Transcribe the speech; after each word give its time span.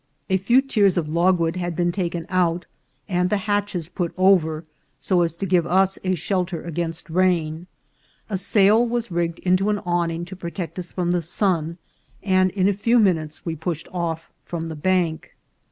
A 0.31 0.37
few 0.37 0.63
tiers 0.63 0.97
of 0.97 1.09
logwood 1.09 1.57
had 1.57 1.75
been 1.75 1.91
taken 1.91 2.25
out, 2.27 2.65
and 3.07 3.29
the 3.29 3.37
hatches 3.45 3.87
put 3.87 4.11
over 4.17 4.65
so 4.99 5.21
as 5.21 5.35
to 5.35 5.45
give 5.45 5.67
us 5.67 5.99
a 6.03 6.15
shelter 6.15 6.63
against 6.63 7.07
rain; 7.11 7.67
a 8.27 8.35
sail 8.35 8.83
was 8.83 9.11
rigged 9.11 9.37
into 9.37 9.69
an 9.69 9.77
awning 9.85 10.25
to 10.25 10.35
pro 10.35 10.49
tect 10.49 10.79
us 10.79 10.91
from 10.91 11.11
the 11.11 11.21
sun, 11.21 11.77
and 12.23 12.49
in 12.57 12.67
a 12.67 12.73
few 12.73 12.97
minutes 12.97 13.45
we 13.45 13.55
pushed 13.55 13.87
off 13.93 14.31
from 14.43 14.69
the 14.69 14.75
bank. 14.75 15.35